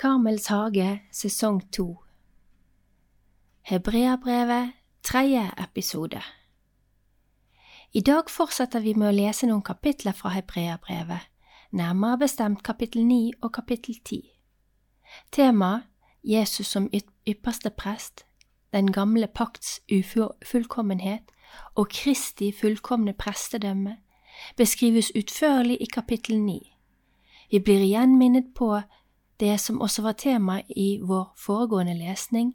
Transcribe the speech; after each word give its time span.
Karmels 0.00 0.46
hage 0.46 1.00
sesong 1.12 1.72
to 1.72 1.96
Hebreabrevet 3.60 4.72
tredje 5.02 5.50
episode 5.58 6.22
I 7.92 8.00
dag 8.00 8.30
fortsetter 8.30 8.80
vi 8.80 8.94
med 8.94 9.10
å 9.10 9.12
lese 9.12 9.44
noen 9.50 9.60
kapitler 9.60 10.16
fra 10.16 10.32
Hebreabrevet, 10.32 11.26
nærmere 11.76 12.22
bestemt 12.22 12.62
kapittel 12.64 13.04
ni 13.04 13.34
og 13.42 13.52
kapittel 13.52 13.98
ti. 14.00 14.22
Tema 15.32 15.82
Jesus 16.24 16.72
som 16.72 16.88
ypperste 17.28 17.68
prest, 17.68 18.24
den 18.72 18.88
gamle 18.92 19.28
pakts 19.28 19.82
ufullkommenhet 19.92 21.28
og 21.74 21.92
Kristi 21.92 22.54
fullkomne 22.56 23.12
prestedømme 23.12 23.98
beskrives 24.56 25.12
utførlig 25.12 25.76
i 25.76 25.92
kapittel 25.92 26.40
ni. 26.40 26.62
Vi 27.50 27.60
blir 27.60 27.84
igjen 27.84 28.16
minnet 28.16 28.54
på 28.56 28.78
det 29.40 29.60
som 29.60 29.80
også 29.80 30.02
var 30.02 30.12
tema 30.12 30.62
i 30.68 30.98
vår 31.02 31.32
foregående 31.36 31.94
lesning, 31.94 32.54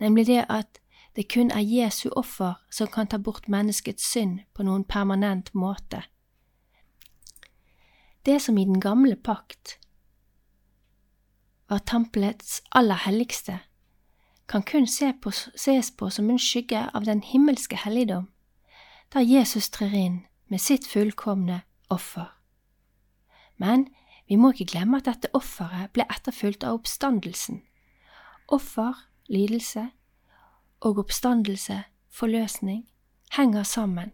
nemlig 0.00 0.26
det 0.26 0.44
at 0.48 0.80
det 1.16 1.32
kun 1.32 1.50
er 1.50 1.60
Jesu 1.60 2.08
offer 2.16 2.54
som 2.70 2.86
kan 2.86 3.06
ta 3.06 3.18
bort 3.18 3.48
menneskets 3.48 4.12
synd 4.12 4.40
på 4.54 4.62
noen 4.62 4.84
permanent 4.84 5.54
måte. 5.54 6.02
Det 8.26 8.42
som 8.42 8.58
i 8.58 8.64
den 8.64 8.80
gamle 8.80 9.16
pakt 9.16 9.78
var 11.68 11.78
tempelets 11.78 12.62
aller 12.72 12.94
helligste, 12.94 13.58
kan 14.48 14.62
kun 14.62 14.86
se 14.86 15.12
på, 15.22 15.30
ses 15.56 15.90
på 15.90 16.10
som 16.10 16.30
en 16.30 16.38
skygge 16.38 16.86
av 16.94 17.04
den 17.04 17.22
himmelske 17.22 17.76
helligdom, 17.76 18.28
der 19.12 19.20
Jesus 19.20 19.70
trer 19.70 19.92
inn 19.92 20.20
med 20.48 20.60
sitt 20.60 20.86
fullkomne 20.86 21.60
offer. 21.90 22.32
Men 23.56 23.88
vi 24.28 24.36
må 24.36 24.52
ikke 24.52 24.72
glemme 24.74 25.00
at 25.00 25.08
dette 25.08 25.30
offeret 25.36 25.92
ble 25.96 26.04
etterfulgt 26.10 26.64
av 26.64 26.80
oppstandelsen. 26.80 27.62
Offer, 28.48 28.94
lidelse 29.28 29.88
og 30.80 31.00
oppstandelse, 31.04 31.82
forløsning, 32.12 32.84
henger 33.32 33.62
sammen. 33.62 34.12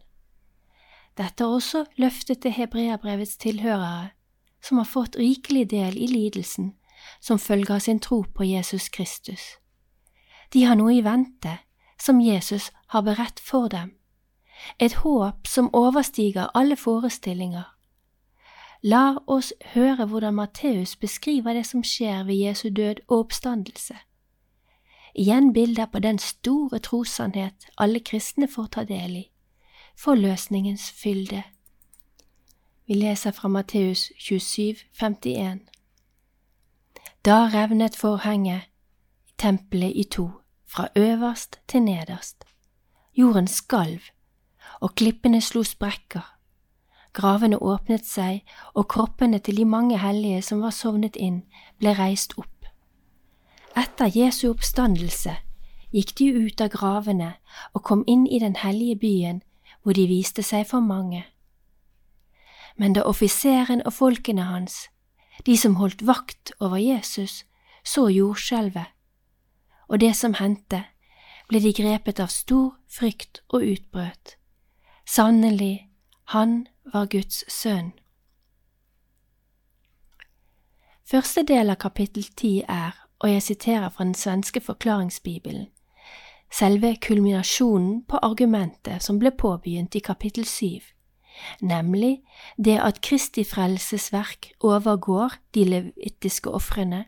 Dette 1.18 1.44
er 1.44 1.56
også 1.56 1.84
løftet 1.96 2.42
til 2.42 2.54
hebreabrevets 2.54 3.36
tilhørere, 3.36 4.10
som 4.62 4.78
har 4.80 4.88
fått 4.88 5.18
rikelig 5.18 5.68
del 5.70 5.98
i 5.98 6.06
lidelsen 6.10 6.72
som 7.20 7.38
følge 7.38 7.74
av 7.74 7.78
sin 7.84 8.00
tro 8.00 8.22
på 8.24 8.44
Jesus 8.44 8.88
Kristus. 8.88 9.42
De 10.52 10.64
har 10.64 10.78
noe 10.78 10.94
i 10.94 11.04
vente 11.04 11.58
som 12.00 12.20
Jesus 12.20 12.70
har 12.94 13.04
beredt 13.06 13.40
for 13.40 13.68
dem, 13.68 13.94
et 14.78 15.00
håp 15.02 15.48
som 15.50 15.70
overstiger 15.74 16.52
alle 16.54 16.76
forestillinger 16.78 17.73
La 18.84 19.14
oss 19.26 19.54
høre 19.72 20.04
hvordan 20.04 20.34
Matteus 20.36 20.92
beskriver 21.00 21.54
det 21.56 21.64
som 21.66 21.80
skjer 21.80 22.26
ved 22.28 22.36
Jesu 22.36 22.68
død 22.68 23.00
og 23.08 23.18
oppstandelse. 23.18 23.94
Igjen 25.14 25.52
bilder 25.52 25.86
på 25.86 26.02
den 26.04 26.18
store 26.18 26.78
trossannhet 26.78 27.64
alle 27.80 28.02
kristne 28.04 28.48
får 28.48 28.66
ta 28.76 28.84
del 28.84 29.16
i, 29.16 29.22
forløsningens 29.96 30.90
fylde. 30.90 31.42
Vi 32.86 32.94
leser 32.94 33.30
fra 33.30 33.48
Matteus 33.48 34.10
27, 34.18 34.84
51. 34.92 35.64
Da 37.24 37.48
revnet 37.54 37.96
forhenget 37.96 38.68
tempelet 39.38 39.92
i 39.96 40.04
to, 40.04 40.30
fra 40.66 40.88
øverst 40.96 41.60
til 41.68 41.82
nederst. 41.82 42.44
Jorden 43.16 43.48
skalv, 43.48 44.00
og 44.80 44.94
klippene 44.94 45.40
slo 45.40 45.62
sprekker 45.62 46.33
Gravene 47.14 47.58
åpnet 47.62 48.06
seg, 48.06 48.42
og 48.74 48.88
kroppene 48.90 49.38
til 49.38 49.56
de 49.56 49.64
mange 49.64 49.98
hellige 50.02 50.42
som 50.42 50.62
var 50.64 50.74
sovnet 50.74 51.16
inn, 51.16 51.44
ble 51.78 51.94
reist 51.98 52.34
opp. 52.38 52.66
Etter 53.78 54.10
Jesu 54.10 54.48
oppstandelse 54.50 55.36
gikk 55.94 56.14
de 56.18 56.30
ut 56.34 56.60
av 56.60 56.72
gravene 56.74 57.34
og 57.72 57.84
kom 57.86 58.02
inn 58.10 58.26
i 58.26 58.40
den 58.42 58.56
hellige 58.58 58.98
byen, 58.98 59.42
hvor 59.82 59.94
de 59.94 60.08
viste 60.10 60.42
seg 60.42 60.66
for 60.66 60.82
mange. 60.82 61.22
Men 62.76 62.94
da 62.98 63.04
offiseren 63.06 63.84
og 63.86 63.94
folkene 63.94 64.48
hans, 64.50 64.88
de 65.46 65.54
som 65.58 65.78
holdt 65.78 66.02
vakt 66.06 66.50
over 66.58 66.78
Jesus, 66.82 67.44
så 67.84 68.08
jordskjelvet 68.10 68.90
og 69.88 70.00
det 70.00 70.14
som 70.16 70.34
hendte, 70.34 70.84
ble 71.48 71.60
de 71.60 71.72
grepet 71.76 72.20
av 72.20 72.32
stor 72.32 72.74
frykt 72.90 73.42
og 73.52 73.62
utbrøt. 73.62 74.36
Sannelig, 75.06 75.90
han 76.32 76.64
var 76.92 77.06
Guds 77.06 77.44
sønn. 77.48 77.92
Første 81.04 81.44
del 81.44 81.72
av 81.72 81.80
kapittel 81.80 82.26
ti 82.36 82.58
er, 82.68 82.96
og 83.20 83.30
jeg 83.30 83.42
siterer 83.44 83.92
fra 83.92 84.04
den 84.04 84.16
svenske 84.16 84.60
forklaringsbibelen, 84.60 85.68
selve 86.52 86.94
kulminasjonen 87.00 88.02
på 88.08 88.20
argumentet 88.22 89.04
som 89.04 89.18
ble 89.20 89.32
påbegynt 89.32 89.96
i 89.96 90.02
kapittel 90.04 90.46
syv, 90.48 90.82
nemlig 91.60 92.22
det 92.56 92.78
at 92.80 93.00
Kristi 93.02 93.44
frelsesverk 93.44 94.52
overgår 94.60 95.38
de 95.54 95.64
levitiske 95.64 96.50
ofrene 96.50 97.06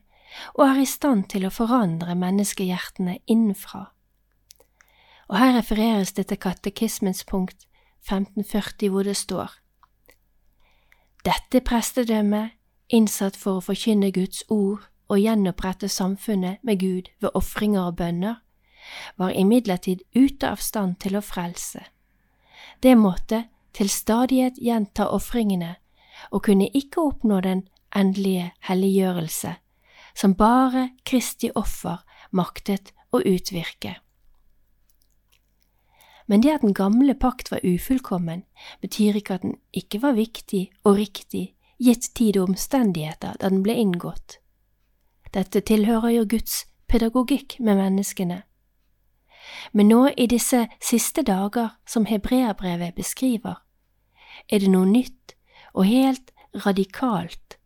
og 0.54 0.66
er 0.66 0.80
i 0.82 0.88
stand 0.88 1.28
til 1.32 1.46
å 1.46 1.54
forandre 1.54 2.16
menneskehjertene 2.18 3.20
innenfra. 3.30 3.86
Og 5.30 5.38
her 5.38 5.54
refereres 5.56 6.12
det 6.12 6.26
til 6.28 6.42
katekismens 6.42 7.24
punkt 7.24 7.64
1540 8.06 8.90
hvor 8.92 9.06
det 9.06 9.16
står 9.16 9.54
Dette 11.26 11.58
prestedømmet, 11.58 12.52
innsatt 12.94 13.34
for 13.34 13.58
å 13.58 13.62
forkynne 13.64 14.12
Guds 14.14 14.44
ord 14.46 14.84
og 15.10 15.18
gjenopprette 15.18 15.88
samfunnet 15.90 16.60
med 16.62 16.78
Gud 16.78 17.08
ved 17.18 17.34
ofringer 17.34 17.88
og 17.88 17.96
bønner, 17.98 18.36
var 19.18 19.34
imidlertid 19.34 20.04
ute 20.14 20.46
av 20.46 20.62
stand 20.62 21.00
til 21.02 21.18
å 21.18 21.24
frelse. 21.26 21.82
Det 22.78 22.94
måtte 22.94 23.42
til 23.74 23.90
stadighet 23.90 24.60
gjenta 24.62 25.08
ofringene 25.10 25.74
og 26.30 26.44
kunne 26.46 26.70
ikke 26.70 27.02
oppnå 27.02 27.40
den 27.42 27.66
endelige 27.90 28.52
helliggjørelse, 28.68 29.56
som 30.14 30.38
bare 30.38 30.92
Kristi 31.02 31.50
offer 31.58 32.04
maktet 32.30 32.94
å 33.10 33.18
utvirke. 33.18 33.96
Men 36.26 36.42
det 36.42 36.54
at 36.54 36.64
den 36.64 36.74
gamle 36.74 37.14
pakt 37.14 37.50
var 37.50 37.62
ufullkommen, 37.64 38.42
betyr 38.82 39.16
ikke 39.16 39.34
at 39.34 39.42
den 39.42 39.56
ikke 39.72 40.02
var 40.02 40.16
viktig 40.18 40.70
og 40.84 40.98
riktig 40.98 41.52
gitt 41.78 42.10
tid 42.14 42.36
og 42.36 42.50
omstendigheter 42.50 43.36
da 43.40 43.50
den 43.50 43.62
ble 43.62 43.76
inngått. 43.78 44.40
Dette 45.34 45.60
tilhører 45.60 46.14
jo 46.16 46.24
Guds 46.28 46.64
pedagogikk 46.88 47.58
med 47.60 47.76
menneskene. 47.76 48.42
Men 49.72 49.88
nå 49.88 50.08
i 50.16 50.26
disse 50.26 50.66
siste 50.82 51.22
dager 51.22 51.76
som 51.86 52.06
hebreerbrevet 52.06 52.96
beskriver, 52.96 53.60
er 54.48 54.62
det 54.62 54.70
noe 54.70 54.86
nytt 54.86 55.36
og 55.74 55.86
helt 55.86 56.32
radikalt 56.64 57.58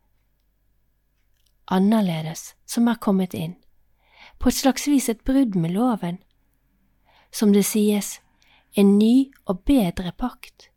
annerledes 1.71 2.55
som 2.65 2.87
er 2.91 2.99
kommet 2.99 3.33
inn, 3.33 3.55
på 4.39 4.49
et 4.49 4.57
slags 4.57 4.87
vis 4.89 5.07
et 5.09 5.23
brudd 5.23 5.55
med 5.55 5.73
loven. 5.75 6.19
Som 7.31 7.53
det 7.53 7.63
sies, 7.65 8.19
en 8.75 8.97
ny 8.97 9.31
og 9.45 9.63
bedre 9.67 10.13
pakt. 10.15 10.69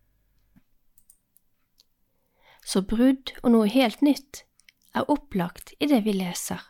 Så 2.65 2.82
brudd 2.82 3.34
og 3.43 3.53
noe 3.55 3.69
helt 3.71 4.03
nytt 4.03 4.43
er 4.94 5.10
opplagt 5.10 5.75
i 5.78 5.88
det 5.91 6.03
vi 6.06 6.15
leser. 6.16 6.62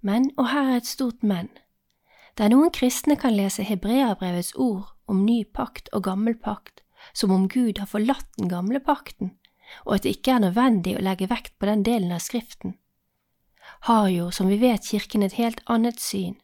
Men, 0.00 0.30
og 0.36 0.48
her 0.50 0.70
er 0.70 0.80
et 0.80 0.88
stort 0.88 1.22
men, 1.22 1.50
der 2.38 2.50
noen 2.50 2.72
kristne 2.74 3.16
kan 3.20 3.36
lese 3.36 3.66
hebreabrevets 3.66 4.54
ord 4.56 4.94
om 5.06 5.24
ny 5.26 5.42
pakt 5.44 5.90
og 5.92 6.06
gammel 6.08 6.38
pakt 6.38 6.80
som 7.12 7.34
om 7.34 7.48
Gud 7.50 7.78
har 7.82 7.90
forlatt 7.90 8.28
den 8.38 8.48
gamle 8.48 8.80
pakten, 8.80 9.34
og 9.84 9.96
at 9.96 10.06
det 10.06 10.16
ikke 10.16 10.36
er 10.36 10.44
nødvendig 10.46 10.96
å 10.96 11.02
legge 11.02 11.28
vekt 11.30 11.58
på 11.58 11.68
den 11.68 11.82
delen 11.86 12.14
av 12.14 12.22
Skriften, 12.22 12.76
har 13.90 14.08
jo, 14.08 14.30
som 14.30 14.48
vi 14.50 14.58
vet, 14.62 14.86
Kirken 14.86 15.22
et 15.26 15.36
helt 15.38 15.60
annet 15.70 16.00
syn 16.00 16.36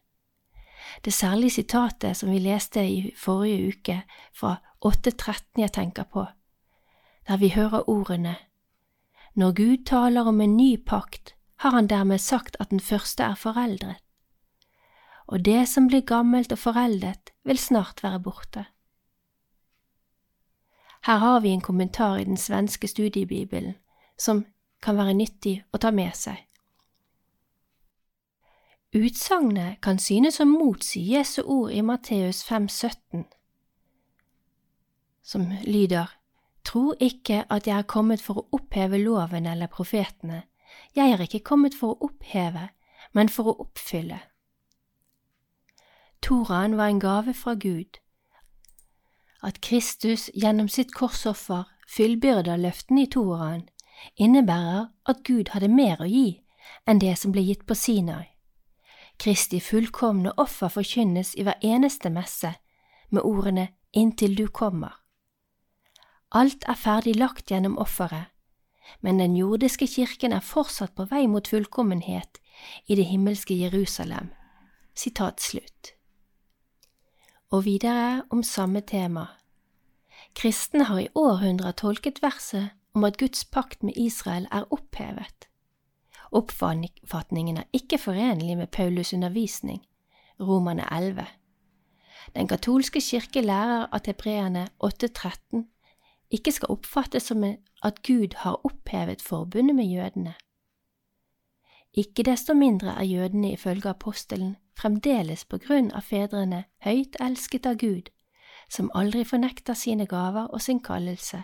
det 1.05 1.13
særlige 1.13 1.49
sitatet 1.49 2.17
som 2.17 2.31
vi 2.31 2.39
leste 2.39 2.83
i 2.87 3.13
forrige 3.17 3.67
uke, 3.67 4.01
fra 4.33 4.55
8.13 4.85 5.61
jeg 5.61 5.71
tenker 5.73 6.03
på, 6.03 6.25
der 7.27 7.37
vi 7.37 7.49
hører 7.49 7.89
ordene 7.89 8.35
Når 9.35 9.51
Gud 9.55 9.85
taler 9.85 10.21
om 10.27 10.41
en 10.41 10.57
ny 10.57 10.85
pakt, 10.85 11.35
har 11.59 11.69
han 11.69 11.87
dermed 11.87 12.17
sagt 12.17 12.57
at 12.59 12.69
den 12.69 12.79
første 12.79 13.23
er 13.23 13.35
foreldret, 13.35 14.01
og 15.27 15.45
det 15.45 15.67
som 15.67 15.87
blir 15.87 16.01
gammelt 16.01 16.51
og 16.51 16.57
foreldet, 16.57 17.31
vil 17.43 17.57
snart 17.57 18.03
være 18.03 18.19
borte. 18.19 18.65
Her 21.05 21.17
har 21.17 21.39
vi 21.39 21.49
en 21.49 21.61
kommentar 21.61 22.17
i 22.17 22.23
den 22.23 22.37
svenske 22.37 22.87
studiebibelen 22.87 23.75
som 24.17 24.45
kan 24.81 24.97
være 24.97 25.13
nyttig 25.13 25.63
å 25.73 25.77
ta 25.77 25.91
med 25.91 26.15
seg. 26.15 26.48
Utsagnet 28.89 29.81
kan 29.85 29.99
synes 30.01 30.39
å 30.41 30.47
motsi 30.49 31.03
Jesu 31.11 31.43
ord 31.43 31.69
i 31.69 31.81
Matteus 31.85 32.41
5,17, 32.47 33.27
som 35.21 35.43
lyder 35.61 36.15
Tro 36.65 36.95
ikke 36.97 37.43
at 37.53 37.67
jeg 37.69 37.77
er 37.77 37.85
kommet 37.85 38.21
for 38.21 38.41
å 38.41 38.47
oppheve 38.57 38.97
loven 38.97 39.45
eller 39.45 39.69
profetene, 39.69 40.41
jeg 40.97 41.13
er 41.13 41.21
ikke 41.21 41.43
kommet 41.45 41.77
for 41.77 41.93
å 41.93 42.09
oppheve, 42.09 42.71
men 43.13 43.29
for 43.29 43.51
å 43.51 43.55
oppfylle. 43.67 44.23
Toraen 46.25 46.73
var 46.81 46.89
en 46.89 46.99
gave 46.99 47.37
fra 47.37 47.53
Gud. 47.53 48.01
At 49.45 49.61
Kristus 49.61 50.31
gjennom 50.33 50.67
sitt 50.67 50.95
korsoffer 50.97 51.69
fyllbyrder 51.87 52.57
løftene 52.57 53.05
i 53.05 53.13
Toraen, 53.13 53.69
innebærer 54.17 54.89
at 55.05 55.23
Gud 55.29 55.53
hadde 55.53 55.69
mer 55.69 56.01
å 56.01 56.09
gi 56.09 56.41
enn 56.89 57.05
det 57.05 57.15
som 57.21 57.31
ble 57.31 57.45
gitt 57.45 57.69
på 57.69 57.77
Sinai. 57.77 58.38
Kristi 59.19 59.59
fullkomne 59.59 60.31
offer 60.37 60.71
forkynnes 60.71 61.33
i 61.35 61.43
hver 61.43 61.59
eneste 61.61 62.09
messe 62.09 62.53
med 63.11 63.25
ordene 63.27 63.67
Inntil 63.93 64.37
du 64.37 64.47
kommer. 64.47 64.93
Alt 66.31 66.63
er 66.69 66.77
ferdig 66.77 67.15
lagt 67.17 67.49
gjennom 67.51 67.77
offeret, 67.81 68.29
men 69.01 69.19
den 69.19 69.35
jordiske 69.35 69.87
kirken 69.87 70.31
er 70.31 70.45
fortsatt 70.45 70.93
på 70.95 71.07
vei 71.09 71.25
mot 71.27 71.47
fullkommenhet 71.47 72.39
i 72.87 72.95
det 72.95 73.07
himmelske 73.09 73.57
Jerusalem. 73.57 74.29
Sitat 74.95 75.41
slutt. 75.41 75.93
Og 77.51 77.65
videre 77.65 78.23
om 78.29 78.43
samme 78.43 78.81
tema. 78.81 79.25
Kristne 80.35 80.85
har 80.85 80.99
i 81.01 81.09
århundrer 81.15 81.71
tolket 81.71 82.21
verset 82.21 82.69
om 82.93 83.03
at 83.03 83.17
Guds 83.17 83.43
pakt 83.45 83.83
med 83.83 83.97
Israel 83.97 84.47
er 84.51 84.69
opphevet. 84.71 85.48
Oppfatningen 86.31 87.57
er 87.57 87.63
ikke 87.73 87.97
forenlig 87.97 88.57
med 88.57 88.67
Paulus' 88.75 89.15
undervisning, 89.15 89.85
Romane 90.39 90.85
11. 90.91 91.25
Den 92.35 92.47
katolske 92.47 93.01
kirke 93.01 93.41
lærer 93.41 93.87
at 93.93 94.05
hebreerne 94.05 94.67
8.13 94.83 95.65
ikke 96.31 96.51
skal 96.51 96.69
oppfattes 96.69 97.23
som 97.23 97.43
at 97.83 98.03
Gud 98.07 98.35
har 98.35 98.65
opphevet 98.65 99.21
forbundet 99.21 99.75
med 99.75 99.85
jødene. 99.85 100.33
Ikke 101.93 102.23
desto 102.23 102.53
mindre 102.53 102.89
er 102.89 103.03
jødene 103.03 103.51
ifølge 103.51 103.89
apostelen 103.89 104.57
fremdeles 104.77 105.45
på 105.45 105.57
grunn 105.57 105.91
av 105.91 106.05
fedrene 106.05 106.63
høyt 106.85 107.17
elsket 107.19 107.65
av 107.65 107.81
Gud, 107.81 108.13
som 108.69 108.91
aldri 108.93 109.23
fornekter 109.25 109.73
sine 109.73 110.05
gaver 110.05 110.45
og 110.53 110.61
sin 110.61 110.79
kallelse, 110.79 111.43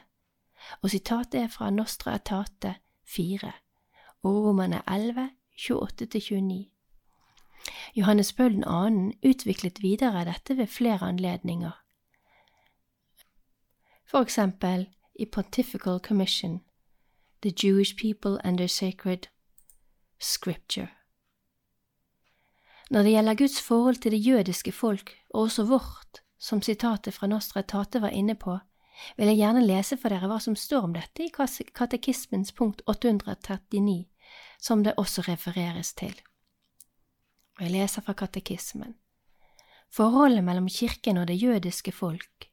og 0.81 0.89
sitatet 0.89 1.41
er 1.41 1.47
fra 1.47 1.69
Nostra 1.69 2.15
Etate 2.15 2.75
4 3.05 3.64
og 4.25 4.45
Romerne 4.45 4.81
11, 4.87 5.29
28–29. 5.59 6.71
Johannes 7.95 8.33
Paul 8.33 8.63
2. 8.63 9.29
utviklet 9.29 9.81
videre 9.81 10.25
dette 10.25 10.57
ved 10.57 10.67
flere 10.67 11.03
anledninger. 11.03 11.71
For 14.05 14.21
eksempel 14.21 14.87
i 15.19 15.25
Pontifical 15.25 15.99
Commission, 15.99 16.61
The 17.41 17.53
Jewish 17.63 17.95
People 18.01 18.45
and 18.45 18.57
Their 18.57 18.67
Sacred 18.67 19.27
Scripture. 20.19 20.87
Når 22.89 23.03
det 23.03 23.11
gjelder 23.11 23.35
Guds 23.35 23.61
forhold 23.61 23.95
til 23.95 24.11
det 24.11 24.27
jødiske 24.27 24.71
folk, 24.71 25.17
og 25.29 25.41
også 25.41 25.63
vårt, 25.63 26.21
som 26.39 26.61
sitatet 26.61 27.13
fra 27.13 27.27
Nostra 27.27 27.61
Tate 27.61 28.01
var 28.01 28.09
inne 28.09 28.35
på, 28.35 28.57
vil 29.17 29.27
jeg 29.27 29.37
gjerne 29.37 29.65
lese 29.65 29.97
for 29.97 30.09
dere 30.09 30.27
hva 30.27 30.39
som 30.39 30.55
står 30.55 30.87
om 30.87 30.93
dette 30.93 31.25
i 31.25 31.31
katekismens 31.75 32.51
punkt 32.51 32.81
839, 32.87 34.05
som 34.59 34.83
det 34.83 34.95
også 34.97 35.25
refereres 35.27 35.93
til. 35.93 36.15
Og 37.57 37.65
jeg 37.65 37.71
leser 37.71 38.01
fra 38.01 38.13
katekismen. 38.13 38.95
Forholdet 39.89 40.43
mellom 40.43 40.67
kirken 40.67 41.17
og 41.17 41.27
det 41.27 41.37
jødiske 41.41 41.91
folk. 41.91 42.49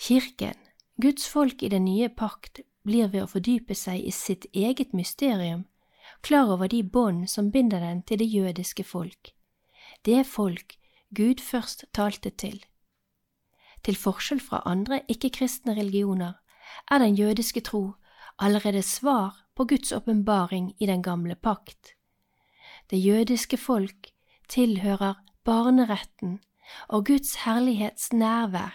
Kirken, 0.00 0.56
Guds 1.00 1.28
folk 1.28 1.62
i 1.62 1.68
den 1.68 1.84
nye 1.84 2.08
pakt, 2.08 2.60
blir 2.84 3.10
ved 3.12 3.26
å 3.26 3.28
fordype 3.28 3.76
seg 3.76 4.00
i 4.00 4.12
sitt 4.14 4.46
eget 4.56 4.94
mysterium 4.96 5.66
klar 6.22 6.48
over 6.52 6.68
de 6.68 6.82
bånd 6.82 7.28
som 7.30 7.50
binder 7.50 7.80
den 7.80 8.02
til 8.02 8.20
det 8.20 8.28
jødiske 8.32 8.84
folk, 8.84 9.32
det 10.04 10.26
folk 10.26 10.76
Gud 11.16 11.40
først 11.42 11.84
talte 11.92 12.30
til. 12.30 12.60
Til 13.84 13.96
forskjell 13.96 14.40
fra 14.40 14.62
andre 14.68 15.00
ikke-kristne 15.08 15.74
religioner 15.76 16.36
er 16.90 16.98
den 16.98 17.16
jødiske 17.18 17.60
tro 17.66 17.94
allerede 18.40 18.82
svar 18.82 19.36
på 19.54 19.64
Guds 19.64 19.92
åpenbaring 19.92 20.74
i 20.80 20.86
den 20.86 21.02
gamle 21.02 21.34
pakt. 21.34 21.94
Det 22.90 22.98
jødiske 22.98 23.56
folk 23.56 24.10
tilhører 24.48 25.14
barneretten 25.44 26.40
og 26.88 27.06
Guds 27.06 27.34
herlighets 27.34 28.12
nærvær. 28.12 28.74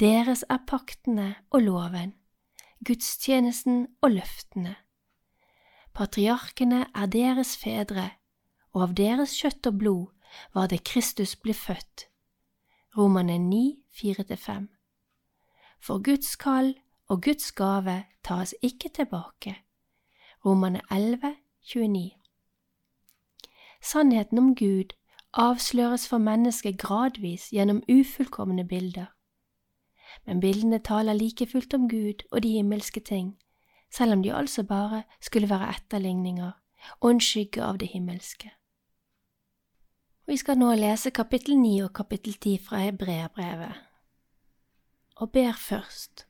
Deres 0.00 0.44
er 0.50 0.58
paktene 0.66 1.34
og 1.50 1.62
loven, 1.62 2.14
gudstjenesten 2.86 3.86
og 4.02 4.10
løftene. 4.10 4.76
Patriarkene 5.94 6.86
er 6.94 7.06
deres 7.06 7.56
fedre, 7.56 8.10
og 8.72 8.82
av 8.82 8.94
deres 8.94 9.34
kjøtt 9.40 9.66
og 9.66 9.78
blod 9.78 10.06
var 10.54 10.70
det 10.70 10.84
Kristus 10.86 11.34
ble 11.36 11.54
født. 11.54 12.06
Romane 12.96 13.38
9, 13.38 13.82
4–5 13.90 14.68
For 15.80 16.02
Guds 16.02 16.36
kall 16.36 16.74
og 17.10 17.22
Guds 17.22 17.52
gave 17.52 18.04
tas 18.24 18.54
ikke 18.62 18.88
tilbake. 18.88 19.56
Romane 20.44 20.80
11, 20.90 21.36
29 21.62 22.10
Sannheten 23.82 24.38
om 24.38 24.54
Gud 24.54 24.94
avsløres 25.32 26.08
for 26.08 26.18
mennesket 26.18 26.78
gradvis 26.78 27.48
gjennom 27.50 27.82
ufullkomne 27.88 28.68
bilder. 28.68 29.06
Men 30.26 30.40
bildene 30.40 30.78
taler 30.78 31.12
like 31.12 31.46
fullt 31.46 31.74
om 31.74 31.88
Gud 31.88 32.22
og 32.30 32.42
de 32.42 32.48
himmelske 32.48 33.00
ting, 33.00 33.38
selv 33.90 34.12
om 34.12 34.22
de 34.22 34.34
altså 34.34 34.62
bare 34.62 35.02
skulle 35.20 35.50
være 35.50 35.70
etterligninger 35.70 36.50
og 37.00 37.10
en 37.10 37.20
skygge 37.20 37.62
av 37.62 37.78
det 37.78 37.88
himmelske. 37.88 38.50
Vi 40.26 40.36
skal 40.36 40.58
nå 40.58 40.74
lese 40.74 41.10
kapittel 41.10 41.58
9 41.58 41.78
og 41.80 41.92
kapittel 41.92 42.34
10 42.34 42.58
fra 42.64 42.78
Hebreabrevet, 42.78 43.74
og 45.16 45.32
ber 45.32 45.52
først. 45.52 46.29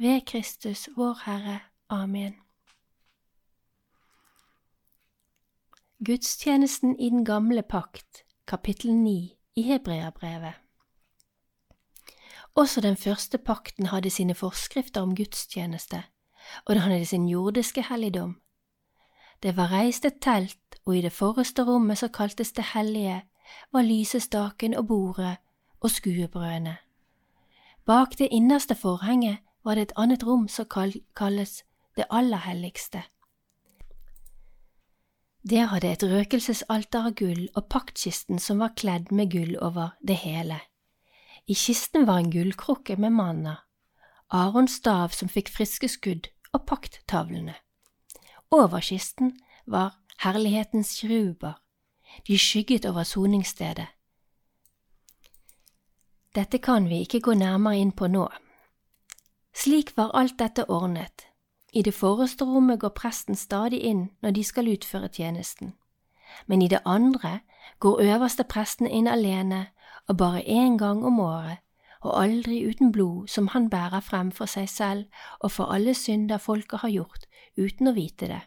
Ved 0.00 0.20
Kristus 0.26 0.88
vår 0.96 1.18
Herre. 1.24 1.60
Amen. 1.88 2.34
Gudstjenesten 6.04 6.98
i 6.98 7.10
den 7.10 7.24
gamle 7.24 7.62
pakt, 7.62 8.24
kapittel 8.46 8.94
9 8.94 9.36
i 9.56 9.62
Hebreabrevet. 9.62 10.54
Også 12.54 12.80
den 12.80 12.96
første 12.96 13.38
pakten 13.38 13.86
hadde 13.86 14.10
sine 14.10 14.34
forskrifter 14.34 15.00
om 15.00 15.16
gudstjeneste, 15.16 16.02
og 16.64 16.74
den 16.74 16.82
hadde 16.82 17.06
sin 17.06 17.28
jordiske 17.28 17.82
helligdom. 17.82 18.40
Det 19.42 19.56
var 19.56 19.72
reist 19.72 20.04
et 20.04 20.22
telt, 20.22 20.80
og 20.84 20.96
i 20.96 21.00
det 21.00 21.12
forreste 21.12 21.62
rommet 21.64 21.98
som 21.98 22.08
kaltes 22.08 22.52
det 22.52 22.64
hellige, 22.72 23.24
var 23.72 23.82
lysestaken 23.82 24.74
og 24.74 24.86
bordet 24.86 25.36
og 25.80 25.90
skuebrødene. 25.90 26.76
Bak 27.84 28.18
det 28.18 28.28
innerste 28.30 28.74
forhenget 28.74 29.38
var 29.64 29.74
det 29.74 29.82
et 29.82 29.96
annet 29.96 30.24
rom 30.26 30.48
som 30.48 30.66
kalles 31.16 31.62
det 31.96 32.06
aller 32.10 32.44
helligste. 32.46 33.02
Der 35.42 35.70
hadde 35.72 35.92
et 35.92 36.02
røkelsesalter 36.04 37.06
av 37.08 37.14
gull 37.16 37.46
og 37.56 37.68
paktkisten 37.72 38.38
som 38.38 38.60
var 38.60 38.74
kledd 38.76 39.08
med 39.12 39.30
gull 39.32 39.56
over 39.56 39.96
det 40.04 40.18
hele. 40.20 40.60
I 41.48 41.54
kisten 41.56 42.06
var 42.06 42.20
en 42.20 42.30
gullkrukke 42.30 42.96
med 43.00 43.16
manna, 43.16 43.56
Arons 44.30 44.76
stav 44.78 45.16
som 45.16 45.28
fikk 45.28 45.48
friske 45.50 45.88
skudd 45.88 46.28
og 46.52 46.66
pakttavlene. 46.68 47.56
Over 48.50 48.84
kisten 48.84 49.32
var 49.66 49.96
herlighetens 50.22 50.92
kiruber, 51.00 51.56
de 52.26 52.38
skygget 52.38 52.84
over 52.86 53.02
soningsstedet. 53.02 53.88
Dette 56.34 56.58
kan 56.58 56.86
vi 56.88 57.00
ikke 57.02 57.20
gå 57.20 57.34
nærmere 57.34 57.80
inn 57.80 57.92
på 57.92 58.06
nå. 58.06 58.28
Slik 59.54 59.96
var 59.96 60.10
alt 60.14 60.38
dette 60.38 60.70
ordnet. 60.70 61.26
I 61.72 61.82
det 61.82 61.94
forreste 61.94 62.44
rommet 62.44 62.80
går 62.80 62.94
presten 62.94 63.36
stadig 63.36 63.80
inn 63.86 64.08
når 64.22 64.30
de 64.30 64.44
skal 64.44 64.68
utføre 64.68 65.08
tjenesten, 65.08 65.74
men 66.46 66.62
i 66.62 66.68
det 66.68 66.80
andre 66.84 67.40
går 67.78 68.02
øverste 68.02 68.44
presten 68.44 68.86
inn 68.86 69.06
alene 69.06 69.66
og 70.08 70.16
bare 70.16 70.42
én 70.42 70.78
gang 70.78 71.04
om 71.06 71.20
året, 71.20 71.58
og 72.00 72.22
aldri 72.22 72.64
uten 72.66 72.92
blod 72.92 73.28
som 73.28 73.48
han 73.48 73.70
bærer 73.70 74.00
frem 74.00 74.32
for 74.32 74.46
seg 74.46 74.68
selv 74.68 75.04
og 75.40 75.52
for 75.52 75.72
alle 75.72 75.94
synder 75.94 76.38
folket 76.38 76.80
har 76.80 76.90
gjort, 76.90 77.26
uten 77.56 77.88
å 77.88 77.92
vite 77.92 78.26
det. 78.26 78.40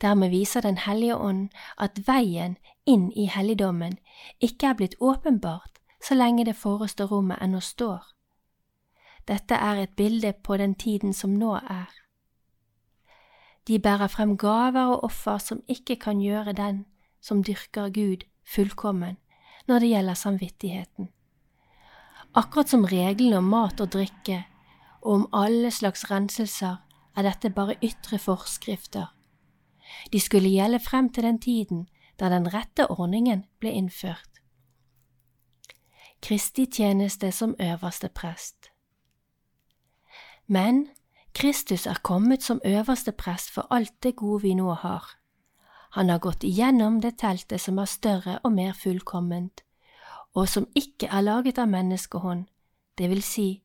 Dermed 0.00 0.30
viser 0.30 0.60
Den 0.60 0.78
hellige 0.78 1.16
ånd 1.16 1.48
at 1.78 2.00
veien 2.06 2.56
inn 2.86 3.12
i 3.12 3.26
helligdommen 3.26 3.98
ikke 4.40 4.66
er 4.66 4.74
blitt 4.74 4.96
åpenbart 5.00 5.78
så 6.02 6.14
lenge 6.14 6.44
det 6.44 6.56
forreste 6.56 7.04
rommet 7.04 7.38
ennå 7.42 7.60
står. 7.60 8.11
Dette 9.28 9.54
er 9.54 9.82
et 9.82 9.96
bilde 9.96 10.32
på 10.32 10.56
den 10.56 10.74
tiden 10.74 11.12
som 11.14 11.30
nå 11.38 11.54
er. 11.54 11.90
De 13.68 13.78
bærer 13.78 14.10
frem 14.10 14.36
gaver 14.36 14.96
og 14.96 15.04
offer 15.04 15.38
som 15.38 15.62
ikke 15.68 15.96
kan 15.96 16.20
gjøre 16.20 16.52
den 16.52 16.84
som 17.22 17.44
dyrker 17.44 17.92
Gud, 17.94 18.24
fullkommen 18.42 19.16
når 19.68 19.78
det 19.78 19.88
gjelder 19.92 20.14
samvittigheten. 20.14 21.08
Akkurat 22.34 22.68
som 22.68 22.84
reglene 22.84 23.38
om 23.38 23.44
mat 23.44 23.80
og 23.80 23.92
drikke 23.92 24.40
og 25.02 25.12
om 25.14 25.28
alle 25.32 25.70
slags 25.70 26.10
renselser 26.10 26.80
er 27.16 27.22
dette 27.22 27.50
bare 27.50 27.78
ytre 27.84 28.18
forskrifter. 28.18 29.06
De 30.12 30.20
skulle 30.20 30.50
gjelde 30.50 30.80
frem 30.80 31.12
til 31.12 31.22
den 31.22 31.38
tiden 31.38 31.86
da 32.18 32.28
den 32.32 32.48
rette 32.54 32.88
ordningen 32.90 33.44
ble 33.60 33.70
innført. 33.70 34.42
Kristi 36.22 36.66
tjeneste 36.66 37.32
som 37.32 37.54
øverste 37.60 38.08
prest 38.08 38.71
Men 40.46 40.88
Kristus 41.34 41.86
er 41.86 42.00
kommet 42.02 42.42
som 42.42 42.60
øverste 42.64 43.12
prest 43.12 43.50
for 43.50 43.66
alt 43.70 44.02
det 44.02 44.16
gode 44.16 44.42
vi 44.42 44.54
nå 44.54 44.72
har. 44.74 45.04
Han 45.92 46.08
har 46.08 46.18
gått 46.18 46.44
igjennom 46.44 47.00
det 47.00 47.18
teltet 47.18 47.60
som 47.60 47.78
er 47.78 47.84
større 47.84 48.38
og 48.44 48.52
mer 48.52 48.72
fullkomment, 48.72 49.60
og 50.34 50.48
som 50.48 50.66
ikke 50.74 51.06
er 51.06 51.20
laget 51.20 51.58
av 51.58 51.68
menneskehånd, 51.68 52.46
det 52.98 53.10
vil 53.10 53.22
si, 53.22 53.62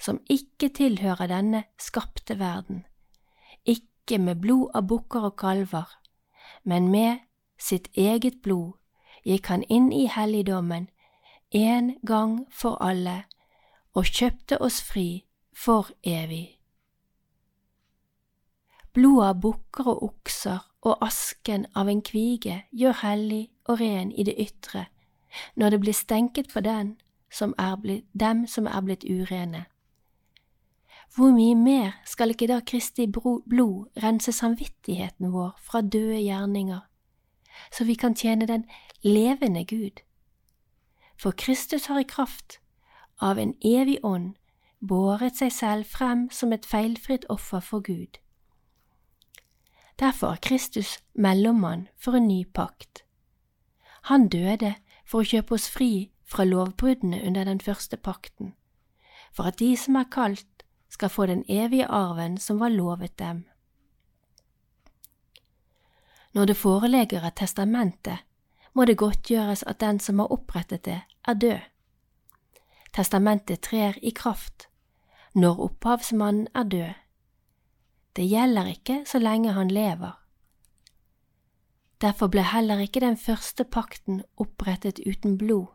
som 0.00 0.20
ikke 0.30 0.68
tilhører 0.74 1.26
denne 1.30 1.64
skapte 1.78 2.38
verden, 2.38 2.84
ikke 3.64 4.18
med 4.18 4.40
blod 4.42 4.70
av 4.74 4.86
bukker 4.90 5.30
og 5.30 5.36
kalver, 5.36 5.86
men 6.64 6.90
med 6.90 7.18
sitt 7.58 7.88
eget 7.94 8.42
blod 8.42 8.74
gikk 9.24 9.46
han 9.46 9.62
inn 9.68 9.92
i 9.92 10.06
helligdommen 10.06 10.88
en 11.50 11.94
gang 12.06 12.46
for 12.50 12.78
alle 12.82 13.24
og 13.94 14.04
kjøpte 14.04 14.58
oss 14.62 14.82
fri 14.82 15.27
for 15.64 15.90
evig. 16.02 16.60
Blodet 18.94 19.26
av 19.28 19.40
bukker 19.42 19.88
og 19.90 20.02
okser 20.02 20.62
og 20.86 21.02
asken 21.02 21.66
av 21.74 21.90
en 21.90 22.02
kvige 22.02 22.60
gjør 22.70 23.00
hellig 23.02 23.48
og 23.66 23.80
ren 23.80 24.12
i 24.12 24.24
det 24.26 24.36
ytre, 24.38 24.86
når 25.56 25.74
det 25.74 25.80
blir 25.82 25.98
stenket 25.98 26.52
på 26.54 26.62
den 26.62 26.94
som 27.30 27.54
blitt, 27.82 28.06
dem 28.14 28.46
som 28.46 28.70
er 28.70 28.80
blitt 28.86 29.04
urene. 29.04 29.64
Hvor 31.16 31.34
mye 31.34 31.54
mer 31.58 31.98
skal 32.06 32.30
ikke 32.30 32.46
da 32.46 32.60
Kristi 32.60 33.08
blod 33.10 33.90
rense 34.02 34.32
samvittigheten 34.32 35.32
vår 35.32 35.56
fra 35.58 35.80
døde 35.80 36.20
gjerninger, 36.22 36.80
så 37.74 37.84
vi 37.84 37.94
kan 37.94 38.14
tjene 38.14 38.46
den 38.46 38.68
levende 39.02 39.64
Gud? 39.64 40.04
For 41.18 41.34
Kristus 41.34 41.86
har 41.86 41.98
i 41.98 42.06
kraft 42.06 42.60
av 43.18 43.38
en 43.38 43.56
evig 43.64 43.98
ånd 44.04 44.37
båret 44.80 45.36
seg 45.36 45.52
selv 45.52 45.86
frem 45.86 46.28
som 46.30 46.52
et 46.52 46.66
feilfritt 46.66 47.24
offer 47.28 47.60
for 47.60 47.80
Gud. 47.80 48.18
Derfor 49.98 50.36
er 50.36 50.42
Kristus 50.42 50.98
mellommann 51.14 51.88
for 51.98 52.14
en 52.14 52.28
ny 52.28 52.44
pakt. 52.54 53.02
Han 54.06 54.28
døde 54.28 54.74
for 55.04 55.20
å 55.20 55.28
kjøpe 55.28 55.56
oss 55.56 55.66
fri 55.70 56.10
fra 56.28 56.44
lovbruddene 56.44 57.22
under 57.26 57.44
den 57.44 57.60
første 57.60 57.96
pakten, 57.96 58.54
for 59.32 59.50
at 59.50 59.58
de 59.58 59.74
som 59.76 59.96
er 59.96 60.10
kalt, 60.12 60.46
skal 60.88 61.10
få 61.12 61.26
den 61.26 61.42
evige 61.48 61.86
arven 61.86 62.38
som 62.40 62.60
var 62.60 62.72
lovet 62.72 63.18
dem. 63.18 63.44
Når 66.32 66.44
det 66.44 66.56
foreligger 66.56 67.26
et 67.26 67.36
testamente, 67.36 68.18
må 68.72 68.84
det 68.84 68.96
godtgjøres 68.96 69.66
at 69.68 69.80
den 69.80 70.00
som 70.00 70.18
har 70.18 70.32
opprettet 70.32 70.84
det, 70.84 71.00
er 71.28 71.34
død. 71.34 71.60
Testamentet 72.98 73.62
trer 73.62 73.98
i 74.02 74.10
kraft 74.10 74.66
når 75.38 75.60
opphavsmannen 75.68 76.48
er 76.54 76.66
død 76.72 76.96
det 78.18 78.26
gjelder 78.26 78.66
ikke 78.66 79.02
så 79.06 79.18
lenge 79.18 79.52
han 79.52 79.68
lever. 79.70 80.18
Derfor 82.00 82.26
ble 82.26 82.42
heller 82.42 82.78
ikke 82.82 83.00
den 83.00 83.16
første 83.16 83.64
pakten 83.64 84.22
opprettet 84.36 84.98
uten 85.06 85.38
blod. 85.38 85.66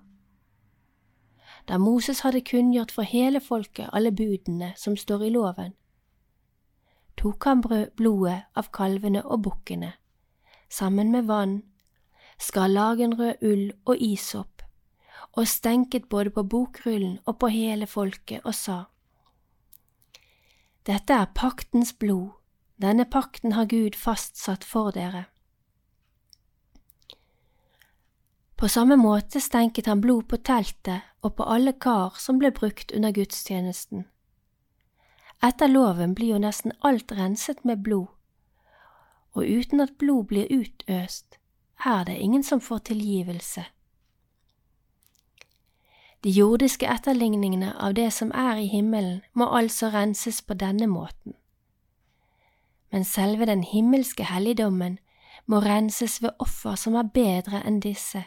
Da 1.68 1.77
Moses 1.77 2.20
hadde 2.20 2.42
kunngjort 2.42 2.92
for 2.92 3.08
hele 3.08 3.39
folket 3.39 3.89
alle 3.94 4.12
budene 4.12 4.74
som 4.75 4.98
står 4.98 5.24
i 5.24 5.30
loven, 5.30 5.72
tok 7.18 7.48
han 7.48 7.63
blodet 7.96 8.42
av 8.56 8.68
kalvene 8.75 9.24
og 9.24 9.44
bukkene, 9.44 9.94
sammen 10.70 11.12
med 11.12 11.24
vann, 11.32 11.62
skar 12.39 12.68
lagenrød 12.68 13.39
ull 13.42 13.72
og 13.86 13.96
isopp, 14.03 14.52
og 15.34 15.48
stenket 15.48 16.10
både 16.10 16.30
på 16.34 16.44
bokrullen 16.44 17.20
og 17.25 17.40
på 17.42 17.50
hele 17.54 17.88
folket 17.90 18.46
og 18.46 18.56
sa, 18.56 18.80
dette 20.84 21.16
er 21.16 21.30
paktens 21.32 21.94
blod, 21.96 22.34
denne 22.75 23.06
pakten 23.08 23.54
har 23.56 23.70
Gud 23.72 23.96
fastsatt 23.96 24.66
for 24.68 24.92
dere. 24.92 25.25
På 28.60 28.68
samme 28.68 28.98
måte 29.00 29.40
stenket 29.40 29.88
han 29.88 30.02
blod 30.04 30.28
på 30.28 30.42
teltet 30.44 31.08
og 31.24 31.38
på 31.38 31.48
alle 31.48 31.74
kar 31.80 32.20
som 32.20 32.40
ble 32.40 32.52
brukt 32.52 32.92
under 32.92 33.16
gudstjenesten. 33.16 34.04
Etter 35.44 35.72
loven 35.72 36.13
blir 36.16 36.36
jo 36.36 36.42
nesten 36.44 36.75
alt 36.80 37.12
renset 37.12 37.63
med 37.63 37.80
blod, 37.84 38.12
og 39.36 39.44
uten 39.44 39.84
at 39.84 39.98
blod 40.00 40.28
blir 40.32 40.52
utøst, 40.52 41.40
er 41.86 42.04
det 42.08 42.20
ingen 42.20 42.44
som 42.44 42.62
får 42.63 42.86
tilgivelse. 42.92 43.66
De 46.24 46.30
jordiske 46.30 46.88
etterligningene 46.88 47.74
av 47.75 47.94
det 47.94 48.13
som 48.15 48.32
er 48.32 48.56
i 48.56 48.68
himmelen, 48.72 49.22
må 49.34 49.50
altså 49.58 49.89
renses 49.92 50.42
på 50.42 50.53
denne 50.56 50.88
måten. 50.88 51.34
Men 52.92 53.03
selve 53.03 53.46
den 53.46 53.63
himmelske 53.63 54.24
helligdommen 54.24 55.00
må 55.46 55.60
renses 55.60 56.22
ved 56.24 56.30
offer 56.39 56.75
som 56.80 56.96
er 56.96 57.10
bedre 57.13 57.60
enn 57.68 57.82
disse. 57.84 58.22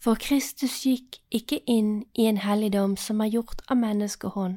For 0.00 0.16
Kristus 0.16 0.78
gikk 0.86 1.18
ikke 1.30 1.58
inn 1.68 2.06
i 2.16 2.24
en 2.30 2.40
helligdom 2.40 2.94
som 2.96 3.20
er 3.20 3.28
gjort 3.28 3.60
av 3.68 3.76
menneskehånd, 3.76 4.54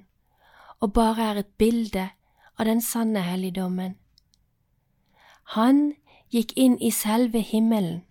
og 0.79 0.93
bare 0.93 1.25
er 1.31 1.41
et 1.41 1.51
bilde 1.57 2.05
av 2.55 2.69
den 2.69 2.79
sanne 2.81 3.19
helligdommen. 3.19 3.97
Han 5.57 5.97
gikk 6.31 6.55
inn 6.55 6.79
i 6.79 6.91
selve 6.91 7.43
himmelen, 7.43 8.05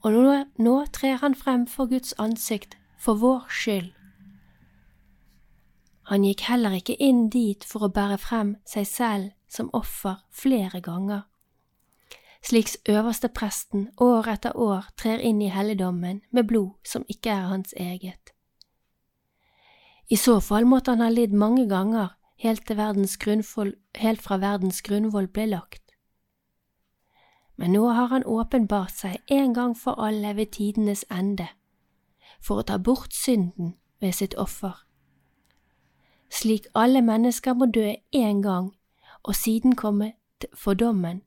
og 0.00 0.16
nå, 0.16 0.32
nå 0.56 0.74
trer 0.92 1.20
han 1.20 1.36
frem 1.36 1.66
for 1.68 1.92
Guds 1.92 2.16
ansikt 2.18 2.78
for 3.04 3.20
vår 3.20 3.44
skyld. 3.52 3.92
Han 6.08 6.24
gikk 6.24 6.44
heller 6.48 6.76
ikke 6.76 6.96
inn 7.00 7.28
dit 7.32 7.64
for 7.64 7.86
å 7.86 7.92
bære 7.92 8.18
frem 8.20 8.56
seg 8.68 8.88
selv 8.88 9.30
som 9.48 9.70
offer 9.76 10.20
flere 10.32 10.80
ganger, 10.84 11.24
slik 12.44 12.74
øverstepresten 12.88 13.88
år 14.04 14.28
etter 14.34 14.56
år 14.56 14.90
trer 15.00 15.22
inn 15.24 15.40
i 15.40 15.52
helligdommen 15.52 16.20
med 16.30 16.48
blod 16.48 16.76
som 16.84 17.06
ikke 17.08 17.32
er 17.32 17.48
hans 17.52 17.72
eget. 17.76 18.34
I 20.12 20.16
så 20.20 20.36
fall 20.44 20.68
måtte 20.68 20.92
han 20.92 21.00
ha 21.00 21.08
lidd 21.08 21.32
mange 21.32 21.64
ganger 21.68 22.12
helt, 22.44 22.68
helt 22.68 24.22
fra 24.22 24.36
verdens 24.36 24.82
grunnvoll 24.84 25.28
ble 25.32 25.46
lagt. 25.54 25.82
Men 27.56 27.72
nå 27.72 27.88
har 27.96 28.10
han 28.12 28.26
åpenbart 28.28 28.92
seg 28.92 29.22
en 29.32 29.54
gang 29.56 29.72
for 29.78 29.96
alle 29.96 30.34
ved 30.36 30.52
tidenes 30.52 31.06
ende 31.08 31.48
for 32.44 32.60
å 32.60 32.66
ta 32.68 32.76
bort 32.78 33.14
synden 33.14 33.74
ved 34.00 34.12
sitt 34.12 34.34
offer. 34.38 34.84
Slik 36.30 36.66
alle 36.74 37.02
mennesker 37.02 37.54
må 37.54 37.66
dø 37.66 37.94
én 38.12 38.42
gang 38.42 38.72
og 39.22 39.34
siden 39.34 39.76
komme 39.76 40.12
for 40.54 40.74
dommen, 40.74 41.22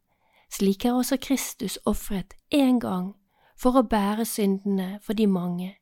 slik 0.52 0.86
er 0.86 0.94
også 0.94 1.18
Kristus 1.18 1.80
ofret 1.86 2.34
én 2.54 2.80
gang 2.80 3.16
for 3.58 3.80
å 3.80 3.88
bære 3.88 4.26
syndene 4.26 5.00
for 5.02 5.18
de 5.18 5.28
mange, 5.28 5.76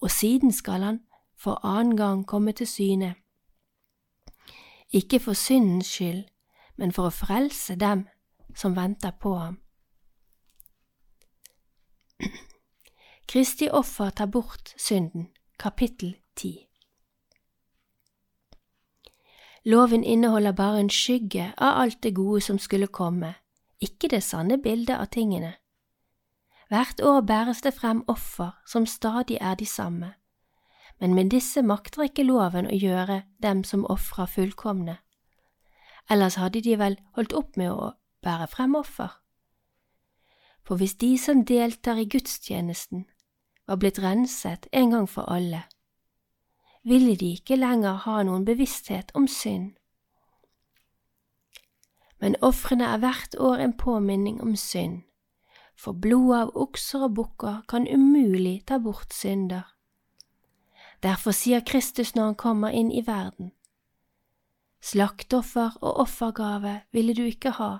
og 0.00 0.10
siden 0.10 0.52
skal 0.52 0.82
han 0.82 1.00
for 1.36 1.64
annen 1.64 1.96
gang 1.96 2.26
komme 2.26 2.52
til 2.52 2.66
syne, 2.66 3.14
ikke 4.92 5.20
for 5.20 5.32
syndens 5.32 5.86
skyld, 5.86 6.24
men 6.76 6.92
for 6.92 7.08
å 7.08 7.14
frelse 7.14 7.76
dem 7.80 8.06
som 8.54 8.76
venter 8.76 9.10
på 9.20 9.34
ham. 9.38 9.58
Kristi 13.28 13.68
offer 13.70 14.10
tar 14.10 14.26
bort 14.26 14.74
synden, 14.78 15.28
kapittel 15.58 16.16
10 16.36 16.58
Loven 19.64 20.04
inneholder 20.04 20.52
bare 20.52 20.80
en 20.80 20.90
skygge 20.90 21.48
av 21.58 21.80
alt 21.80 22.02
det 22.02 22.14
gode 22.14 22.40
som 22.40 22.58
skulle 22.58 22.86
komme, 22.86 23.32
ikke 23.80 24.08
det 24.08 24.22
sanne 24.22 24.60
bildet 24.62 24.94
av 24.94 25.10
tingene. 25.10 25.56
Hvert 26.68 27.02
år 27.02 27.20
bæres 27.20 27.64
det 27.66 27.74
frem 27.74 28.04
offer 28.06 28.54
som 28.66 28.86
stadig 28.86 29.38
er 29.40 29.54
de 29.54 29.66
samme, 29.66 30.12
men 31.00 31.14
med 31.14 31.30
disse 31.30 31.62
makter 31.62 32.06
ikke 32.06 32.28
loven 32.30 32.70
å 32.70 32.78
gjøre 32.78 33.24
dem 33.42 33.64
som 33.64 33.86
ofra 33.90 34.28
fullkomne. 34.30 34.96
Ellers 36.10 36.38
hadde 36.38 36.62
de 36.62 36.78
vel 36.78 37.00
holdt 37.18 37.34
opp 37.34 37.56
med 37.56 37.74
å 37.74 37.90
bære 38.22 38.46
frem 38.54 38.78
offer. 38.78 39.18
For 40.62 40.78
hvis 40.78 40.94
de 40.94 41.18
som 41.18 41.44
deltar 41.44 41.98
i 41.98 42.06
gudstjenesten, 42.06 43.06
var 43.66 43.76
blitt 43.76 43.98
renset 43.98 44.68
en 44.72 44.90
gang 44.90 45.08
for 45.10 45.28
alle, 45.32 45.62
ville 46.82 47.16
de 47.16 47.32
ikke 47.34 47.58
lenger 47.58 48.02
ha 48.06 48.22
noen 48.22 48.44
bevissthet 48.46 49.10
om 49.14 49.26
synd. 49.28 49.72
Men 52.20 52.38
ofrene 52.40 52.86
er 52.94 53.02
hvert 53.02 53.34
år 53.38 53.64
en 53.64 53.76
påminning 53.76 54.40
om 54.40 54.54
synd, 54.56 55.02
for 55.76 55.92
blodet 55.92 56.46
av 56.46 56.54
okser 56.56 57.08
og 57.08 57.14
bukker 57.18 57.64
kan 57.68 57.88
umulig 57.88 58.62
ta 58.66 58.78
bort 58.78 59.12
synder. 59.12 59.66
Derfor 61.02 61.36
sier 61.36 61.60
Kristus 61.60 62.14
når 62.14 62.30
han 62.30 62.40
kommer 62.40 62.72
inn 62.72 62.88
i 62.92 63.02
verden, 63.06 63.52
Slaktoffer 64.86 65.78
og 65.80 65.96
offergave 65.96 66.80
ville 66.92 67.14
du 67.14 67.24
ikke 67.24 67.50
ha, 67.50 67.72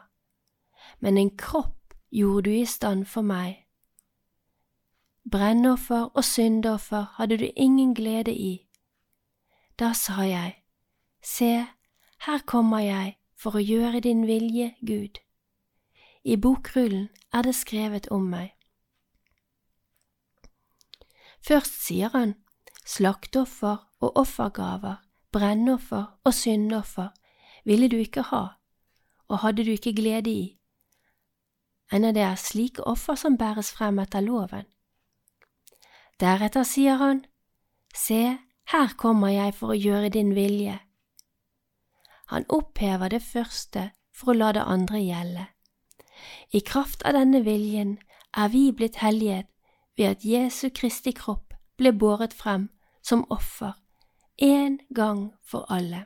men 0.98 1.18
en 1.18 1.30
kropp 1.38 1.94
gjorde 2.10 2.50
du 2.50 2.56
i 2.56 2.64
stand 2.66 3.04
for 3.06 3.22
meg. 3.22 3.65
Brennoffer 5.32 6.10
og 6.14 6.24
syndoffer 6.24 7.04
hadde 7.16 7.38
du 7.38 7.48
ingen 7.56 7.94
glede 7.94 8.34
i. 8.34 8.66
Da 9.78 9.92
sa 9.92 10.22
jeg, 10.22 10.54
Se, 11.22 11.66
her 12.26 12.38
kommer 12.46 12.78
jeg 12.78 13.16
for 13.34 13.58
å 13.58 13.62
gjøre 13.62 14.00
din 14.00 14.26
vilje, 14.26 14.74
Gud. 14.86 15.18
I 16.24 16.36
bokrullen 16.36 17.08
er 17.32 17.42
det 17.42 17.54
skrevet 17.54 18.06
om 18.14 18.28
meg. 18.30 18.52
Først 21.42 21.82
sier 21.86 22.14
han, 22.14 22.36
Slaktoffer 22.86 23.82
og 24.00 24.16
offergaver, 24.16 25.02
brennoffer 25.32 26.04
og 26.24 26.34
syndoffer 26.34 27.10
ville 27.64 27.88
du 27.88 27.96
ikke 27.98 28.22
ha, 28.30 28.44
og 29.28 29.42
hadde 29.42 29.66
du 29.66 29.72
ikke 29.74 29.94
glede 29.94 30.30
i, 30.30 30.46
Enn 31.92 32.06
det 32.14 32.22
er 32.22 32.38
slike 32.38 32.82
offer 32.82 33.14
som 33.14 33.36
bæres 33.38 33.70
frem 33.74 33.98
etter 34.02 34.24
loven. 34.24 34.66
Deretter 36.20 36.64
sier 36.64 36.96
han, 36.96 37.24
Se, 37.94 38.38
her 38.72 38.94
kommer 38.98 39.32
jeg 39.32 39.54
for 39.54 39.72
å 39.72 39.78
gjøre 39.78 40.08
din 40.12 40.34
vilje. 40.36 40.78
Han 42.32 42.44
opphever 42.48 43.08
det 43.08 43.22
første 43.22 43.90
for 44.12 44.32
å 44.32 44.36
la 44.36 44.52
det 44.56 44.64
andre 44.64 45.00
gjelde. 45.00 45.46
I 46.52 46.60
kraft 46.60 47.04
av 47.06 47.16
denne 47.16 47.42
viljen 47.44 47.98
er 48.36 48.48
vi 48.52 48.70
blitt 48.72 49.00
helliget 49.00 49.48
ved 49.96 50.16
at 50.16 50.24
Jesu 50.24 50.68
Kristi 50.74 51.12
kropp 51.16 51.54
ble 51.76 51.92
båret 51.92 52.34
frem 52.34 52.68
som 53.02 53.24
offer 53.30 53.76
en 54.42 54.80
gang 54.94 55.32
for 55.44 55.64
alle. 55.72 56.04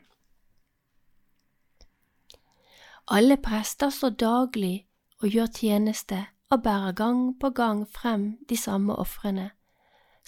Alle 3.11 3.37
prester 3.37 3.91
står 3.91 4.11
daglig 4.11 4.87
og 5.23 5.29
gjør 5.29 5.47
tjeneste 5.47 6.27
og 6.51 6.63
bærer 6.63 6.93
gang 6.93 7.35
på 7.41 7.51
gang 7.51 7.87
frem 7.89 8.37
de 8.49 8.57
samme 8.57 8.95
ofrene, 8.95 9.51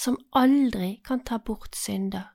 som 0.02 0.18
aldri 0.32 1.00
kan 1.06 1.22
ta 1.24 1.38
bort 1.38 1.76
synder. 1.76 2.32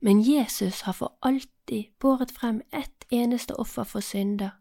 Men 0.00 0.20
Jesus 0.22 0.80
har 0.86 0.92
for 0.92 1.18
alltid 1.22 1.92
båret 2.00 2.30
frem 2.30 2.62
ett 2.72 3.06
eneste 3.10 3.56
offer 3.58 3.84
for 3.84 4.00
synder 4.00 4.54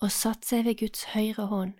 og 0.00 0.10
satt 0.10 0.46
seg 0.48 0.64
ved 0.66 0.80
Guds 0.80 1.04
høyre 1.14 1.46
hånd. 1.46 1.74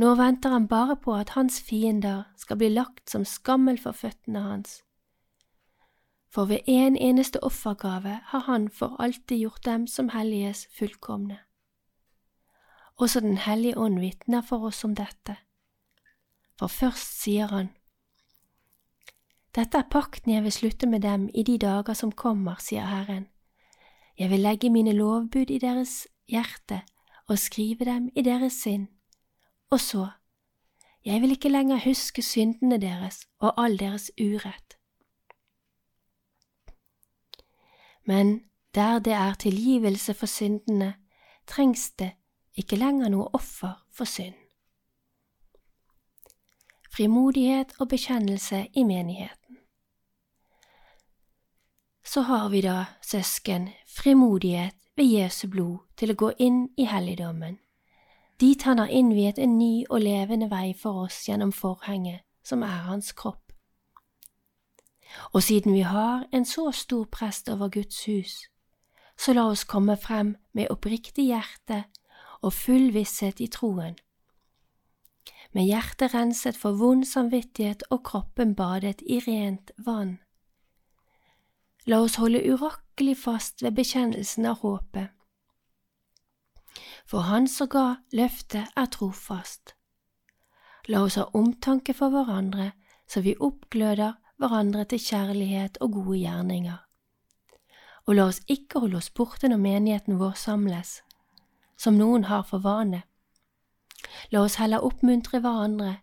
Nå 0.00 0.14
venter 0.18 0.50
han 0.50 0.68
bare 0.68 0.96
på 0.96 1.14
at 1.14 1.36
hans 1.36 1.60
fiender 1.60 2.24
skal 2.36 2.58
bli 2.58 2.72
lagt 2.72 3.10
som 3.10 3.28
skammel 3.28 3.78
for 3.78 3.92
føttene 3.92 4.40
hans 4.40 4.80
for 6.32 6.44
ved 6.44 6.58
en 6.66 6.96
eneste 6.96 7.44
offergave 7.44 8.20
har 8.24 8.38
Han 8.38 8.68
for 8.68 8.96
alltid 8.98 9.38
gjort 9.38 9.64
dem 9.64 9.86
som 9.86 10.08
helliges 10.08 10.68
fullkomne. 10.78 11.38
Også 12.96 13.20
Den 13.20 13.36
hellige 13.36 13.78
ånd 13.78 14.00
vitner 14.00 14.40
for 14.40 14.64
oss 14.64 14.84
om 14.84 14.94
dette, 14.94 15.36
for 16.58 16.66
først 16.66 17.22
sier 17.22 17.46
Han, 17.46 17.68
Dette 19.54 19.78
er 19.78 19.88
pakten 19.90 20.32
jeg 20.32 20.42
vil 20.42 20.52
slutte 20.52 20.86
med 20.86 21.00
dem 21.04 21.28
i 21.34 21.42
de 21.42 21.58
dager 21.58 21.94
som 21.94 22.12
kommer, 22.12 22.56
sier 22.60 22.86
Herren. 22.88 23.28
Jeg 24.18 24.30
vil 24.30 24.40
legge 24.40 24.70
mine 24.70 24.92
lovbud 24.92 25.50
i 25.50 25.58
deres 25.58 26.06
hjerte 26.28 26.82
og 27.28 27.38
skrive 27.38 27.84
dem 27.84 28.08
i 28.16 28.22
deres 28.22 28.52
sinn. 28.52 28.88
Og 29.70 29.80
så, 29.80 30.08
jeg 31.04 31.20
vil 31.20 31.36
ikke 31.36 31.52
lenger 31.52 31.84
huske 31.84 32.22
syndene 32.22 32.80
deres 32.80 33.26
og 33.40 33.52
all 33.56 33.78
deres 33.78 34.10
urett. 34.20 34.78
men 38.04 38.44
der 38.74 38.98
det 38.98 39.12
er 39.12 39.34
tilgivelse 39.34 40.14
for 40.14 40.26
syndene, 40.26 40.94
trengs 41.46 41.90
det 41.90 42.12
ikke 42.56 42.76
lenger 42.76 43.08
noe 43.08 43.28
offer 43.32 43.84
for 43.90 44.04
synd. 44.04 44.34
Frimodighet 46.92 47.72
og 47.80 47.88
bekjennelse 47.88 48.66
i 48.74 48.82
menigheten. 48.82 49.41
Så 52.12 52.20
har 52.20 52.48
vi 52.48 52.60
da, 52.60 52.84
søsken, 53.00 53.68
frimodighet 53.86 54.74
ved 54.96 55.04
Jesu 55.04 55.46
blod 55.48 55.78
til 55.96 56.10
å 56.12 56.16
gå 56.20 56.26
inn 56.44 56.66
i 56.76 56.84
helligdommen, 56.84 57.54
dit 58.40 58.62
han 58.68 58.82
har 58.82 58.90
innviet 58.92 59.38
en 59.40 59.54
ny 59.56 59.86
og 59.88 60.02
levende 60.04 60.50
vei 60.50 60.74
for 60.76 61.06
oss 61.06 61.22
gjennom 61.24 61.54
forhenget, 61.56 62.20
som 62.44 62.60
er 62.66 62.82
hans 62.84 63.14
kropp. 63.16 63.54
Og 65.32 65.40
siden 65.46 65.72
vi 65.72 65.86
har 65.88 66.26
en 66.32 66.44
så 66.44 66.66
stor 66.76 67.06
prest 67.08 67.48
over 67.48 67.72
Guds 67.72 68.04
hus, 68.04 68.34
så 69.16 69.32
la 69.32 69.46
oss 69.48 69.64
komme 69.64 69.96
frem 69.96 70.34
med 70.52 70.68
oppriktig 70.68 71.30
hjerte 71.30 71.84
og 72.42 72.52
full 72.52 72.90
visshet 72.92 73.40
i 73.40 73.48
troen. 73.48 73.96
Med 75.56 75.64
hjertet 75.64 76.12
renset 76.12 76.60
for 76.60 76.76
vond 76.76 77.08
samvittighet 77.08 77.86
og 77.88 78.04
kroppen 78.04 78.52
badet 78.58 79.00
i 79.00 79.22
rent 79.24 79.72
vann. 79.78 80.18
La 81.86 81.98
oss 81.98 82.16
holde 82.22 82.42
urakkelig 82.46 83.16
fast 83.18 83.62
ved 83.62 83.74
bekjennelsen 83.74 84.46
av 84.46 84.60
håpet. 84.62 85.10
For 87.06 87.26
Han 87.26 87.48
som 87.50 87.68
ga 87.68 87.86
løftet, 88.14 88.70
er 88.76 88.86
trofast. 88.86 89.74
La 90.88 91.02
oss 91.02 91.18
ha 91.18 91.26
omtanke 91.34 91.94
for 91.94 92.14
hverandre, 92.14 92.72
så 93.06 93.20
vi 93.20 93.34
oppgløder 93.38 94.14
hverandre 94.38 94.84
til 94.90 95.02
kjærlighet 95.02 95.78
og 95.80 95.92
gode 95.98 96.18
gjerninger. 96.22 96.78
Og 98.06 98.14
la 98.14 98.26
oss 98.30 98.40
ikke 98.50 98.82
holde 98.82 98.98
oss 98.98 99.10
borte 99.10 99.50
når 99.50 99.62
menigheten 99.62 100.18
vår 100.18 100.34
samles, 100.38 101.02
som 101.78 101.98
noen 101.98 102.26
har 102.30 102.42
for 102.46 102.62
vane. 102.62 103.02
La 104.30 104.42
oss 104.42 104.58
heller 104.58 104.82
oppmuntre 104.82 105.42
hverandre, 105.42 105.96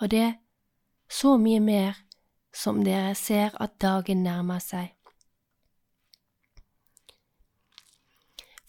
og 0.00 0.10
det 0.10 0.34
så 1.10 1.36
mye 1.36 1.60
mer 1.60 2.00
som 2.54 2.84
dere 2.84 3.14
ser 3.18 3.56
at 3.60 3.80
dagen 3.82 4.22
nærmer 4.24 4.62
seg. 4.62 4.93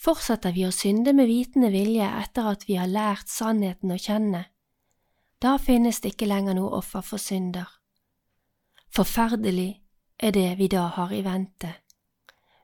Fortsetter 0.06 0.54
vi 0.54 0.68
å 0.68 0.74
synde 0.74 1.16
med 1.18 1.26
vitende 1.26 1.72
vilje 1.74 2.06
etter 2.06 2.46
at 2.52 2.68
vi 2.68 2.76
har 2.78 2.92
lært 2.92 3.32
sannheten 3.32 3.90
å 3.90 3.98
kjenne, 3.98 4.44
da 5.42 5.56
finnes 5.58 5.98
det 6.02 6.12
ikke 6.14 6.28
lenger 6.30 6.54
noe 6.58 6.78
offer 6.78 7.02
for 7.02 7.22
synder. 7.22 7.66
Forferdelig 8.94 9.82
er 10.22 10.36
det 10.38 10.52
vi 10.60 10.68
da 10.70 10.86
har 10.94 11.10
i 11.10 11.24
vente. 11.26 11.74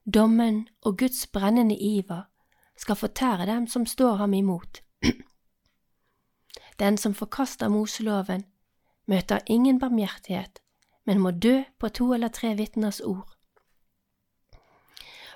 Dommen 0.05 0.67
og 0.85 0.99
Guds 1.01 1.25
brennende 1.33 1.75
iver 1.75 2.27
skal 2.77 2.99
fortære 3.01 3.49
dem 3.49 3.65
som 3.67 3.89
står 3.89 4.21
ham 4.21 4.37
imot. 4.37 4.83
Den 6.81 6.97
som 6.97 7.17
forkaster 7.17 7.73
Moseloven, 7.73 8.45
møter 9.09 9.41
ingen 9.45 9.81
barmhjertighet, 9.81 10.61
men 11.05 11.19
må 11.19 11.31
dø 11.31 11.63
på 11.79 11.89
to 11.89 12.13
eller 12.13 12.29
tre 12.29 12.53
vitners 12.57 13.01
ord. 13.01 13.33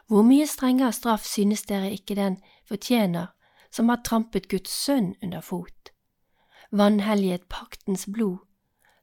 Hvor 0.07 0.21
mye 0.21 0.47
strengere 0.47 0.93
straff 0.93 1.25
synes 1.25 1.65
dere 1.65 1.91
ikke 1.91 2.15
den 2.15 2.37
fortjener 2.67 3.33
som 3.71 3.89
har 3.89 4.03
trampet 4.05 4.49
Guds 4.49 4.71
sønn 4.71 5.15
under 5.23 5.41
fot, 5.41 5.91
vanhelliget 6.71 7.49
paktens 7.49 8.05
blod, 8.05 8.37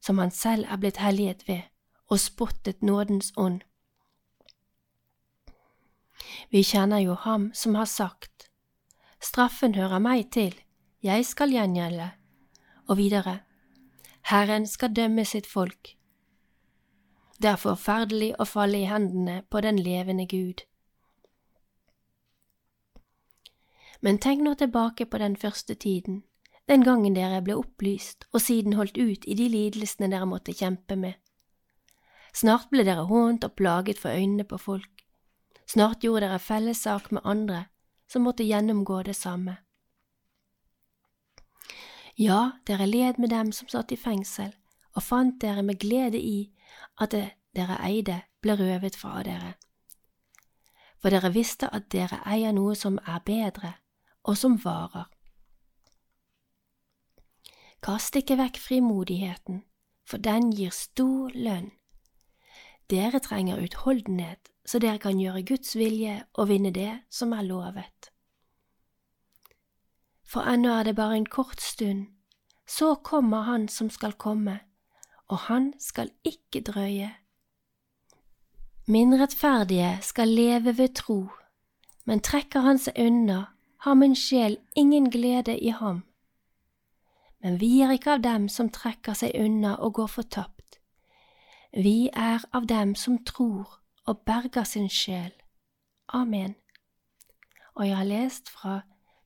som 0.00 0.18
han 0.18 0.30
selv 0.30 0.64
er 0.70 0.76
blitt 0.76 1.02
helliget 1.02 1.48
ved? 1.48 1.72
og 2.12 2.20
spottet 2.20 2.82
nådens 2.82 3.32
ånd. 3.36 3.60
Vi 6.50 6.62
kjenner 6.62 6.98
jo 6.98 7.14
ham 7.14 7.50
som 7.54 7.74
har 7.74 7.88
sagt, 7.88 8.50
Straffen 9.22 9.74
hører 9.74 10.02
meg 10.02 10.26
til, 10.34 10.52
jeg 11.02 11.24
skal 11.24 11.54
gjengjelde, 11.54 12.10
og 12.90 12.98
videre, 12.98 13.38
Herren 14.28 14.66
skal 14.66 14.92
dømme 14.92 15.24
sitt 15.24 15.46
folk. 15.46 15.94
Det 17.38 17.50
er 17.54 17.62
forferdelig 17.62 18.34
å 18.38 18.46
falle 18.46 18.82
i 18.82 18.90
hendene 18.90 19.40
på 19.50 19.62
den 19.64 19.78
levende 19.78 20.26
Gud. 20.26 20.66
Men 24.02 24.18
tenk 24.18 24.42
nå 24.42 24.54
tilbake 24.58 25.06
på 25.06 25.18
den 25.18 25.36
første 25.36 25.74
tiden, 25.74 26.22
den 26.68 26.82
gangen 26.82 27.14
dere 27.14 27.42
ble 27.42 27.54
opplyst 27.58 28.26
og 28.32 28.42
siden 28.42 28.74
holdt 28.78 28.98
ut 28.98 29.26
i 29.26 29.34
de 29.38 29.48
lidelsene 29.50 30.10
dere 30.10 30.26
måtte 30.26 30.54
kjempe 30.54 30.96
med. 30.98 31.14
Snart 32.34 32.70
ble 32.70 32.84
dere 32.86 33.04
hånt 33.06 33.44
og 33.44 33.54
plaget 33.58 34.00
for 34.00 34.10
øynene 34.10 34.44
på 34.48 34.58
folk. 34.58 35.04
Snart 35.68 36.02
gjorde 36.02 36.26
dere 36.26 36.38
fellessak 36.38 37.10
med 37.12 37.22
andre 37.24 37.66
som 38.10 38.24
måtte 38.26 38.44
gjennomgå 38.44 39.02
det 39.06 39.14
samme. 39.16 39.56
Ja, 42.18 42.58
dere 42.66 42.86
led 42.86 43.18
med 43.18 43.30
dem 43.30 43.52
som 43.52 43.68
satt 43.68 43.92
i 43.92 43.96
fengsel, 43.96 44.52
og 44.96 45.02
fant 45.02 45.38
dere 45.40 45.62
med 45.62 45.78
glede 45.80 46.18
i 46.20 46.52
at 47.00 47.14
det 47.14 47.30
dere 47.56 47.78
eide, 47.84 48.22
ble 48.42 48.56
røvet 48.56 48.96
fra 48.96 49.22
dere. 49.24 49.54
For 51.00 51.12
dere 51.12 51.32
visste 51.32 51.68
at 51.68 51.90
dere 51.92 52.20
eier 52.26 52.52
noe 52.52 52.74
som 52.78 52.98
er 53.06 53.20
bedre, 53.24 53.74
og 54.24 54.38
som 54.38 54.58
varer. 54.64 55.08
Kast 57.82 58.16
ikke 58.16 58.38
vekk 58.38 58.60
frimodigheten, 58.62 59.64
for 60.06 60.22
den 60.22 60.52
gir 60.54 60.70
stor 60.70 61.34
lønn. 61.34 61.72
Dere 62.90 63.18
trenger 63.24 63.62
utholdenhet, 63.62 64.52
så 64.66 64.78
dere 64.78 65.00
kan 65.02 65.18
gjøre 65.18 65.42
Guds 65.46 65.74
vilje 65.76 66.22
og 66.34 66.50
vinne 66.52 66.70
det 66.74 66.92
som 67.10 67.32
er 67.34 67.46
lovet 67.46 68.12
for 70.32 70.48
ennå 70.48 70.70
er 70.72 70.88
det 70.88 70.96
bare 70.96 71.16
en 71.16 71.26
kort 71.26 71.60
stund, 71.60 72.06
så 72.66 72.94
kommer 72.94 73.42
Han 73.42 73.68
som 73.68 73.90
skal 73.90 74.12
komme, 74.12 74.60
og 75.28 75.38
han 75.38 75.72
skal 75.78 76.10
ikke 76.24 76.60
drøye. 76.60 77.10
Min 78.86 79.20
rettferdige 79.20 79.98
skal 80.02 80.28
leve 80.28 80.78
ved 80.78 80.94
tro, 80.94 81.28
men 82.04 82.20
trekker 82.20 82.60
han 82.60 82.78
seg 82.78 82.96
unna, 82.98 83.44
har 83.82 83.94
min 83.94 84.14
sjel 84.16 84.58
ingen 84.76 85.10
glede 85.10 85.58
i 85.58 85.68
ham. 85.68 86.02
Men 87.42 87.60
vi 87.60 87.80
er 87.80 87.90
ikke 87.90 88.12
av 88.12 88.22
dem 88.22 88.48
som 88.48 88.68
trekker 88.70 89.16
seg 89.18 89.34
unna 89.34 89.74
og 89.82 89.96
går 89.98 90.06
fortapt. 90.06 90.78
Vi 91.74 92.10
er 92.12 92.44
av 92.54 92.68
dem 92.70 92.94
som 92.94 93.18
tror 93.26 93.80
og 94.06 94.22
berger 94.26 94.64
sin 94.64 94.88
sjel. 94.88 95.32
Amen. 96.08 96.54
Og 97.74 97.88
jeg 97.88 97.96
har 97.96 98.06
lest 98.06 98.50
fra 98.50 98.80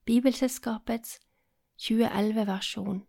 Bibelselskapets 0.07 1.19
2011-versjon 1.83 3.03